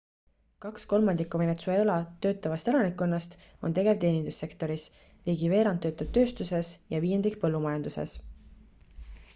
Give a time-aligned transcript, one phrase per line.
[0.63, 3.37] kaks kolmandikku venezuela töötavast elanikkonnast
[3.69, 4.87] on tegev teenindussektoris
[5.29, 8.19] ligi veerand töötab tööstuses ja viiendik põllumajanduses